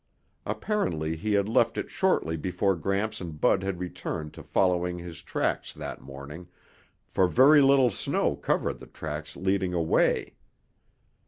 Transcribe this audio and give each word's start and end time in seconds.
Apparently 0.47 1.15
he 1.15 1.33
had 1.33 1.47
left 1.47 1.77
it 1.77 1.91
shortly 1.91 2.35
before 2.35 2.75
Gramps 2.75 3.21
and 3.21 3.39
Bud 3.39 3.61
had 3.61 3.79
returned 3.79 4.33
to 4.33 4.41
following 4.41 4.97
his 4.97 5.21
tracks 5.21 5.73
that 5.75 6.01
morning, 6.01 6.47
for 7.05 7.27
very 7.27 7.61
little 7.61 7.91
snow 7.91 8.35
covered 8.35 8.79
the 8.79 8.87
tracks 8.87 9.35
leading 9.35 9.75
away. 9.75 10.33